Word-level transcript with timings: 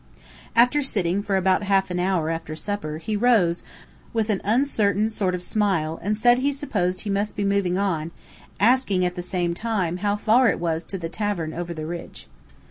After 0.55 0.81
sitting 0.81 1.21
for 1.21 1.35
about 1.37 1.61
half 1.61 1.91
an 1.91 1.99
hour 1.99 2.31
after 2.31 2.55
supper, 2.55 2.97
he 2.97 3.15
rose, 3.15 3.61
with 4.13 4.31
an 4.31 4.41
uncertain 4.43 5.11
sort 5.11 5.35
of 5.35 5.43
smile, 5.43 5.99
and 6.01 6.17
said 6.17 6.39
he 6.39 6.51
supposed 6.51 7.01
he 7.01 7.09
must 7.11 7.35
be 7.35 7.43
moving 7.45 7.77
on, 7.77 8.09
asking, 8.59 9.05
at 9.05 9.13
the 9.13 9.21
same 9.21 9.53
time, 9.53 9.97
how 9.97 10.15
far 10.15 10.49
it 10.49 10.59
was 10.59 10.83
to 10.85 10.97
the 10.97 11.07
tavern 11.07 11.53
over 11.53 11.71
the 11.71 11.85
ridge. 11.85 12.27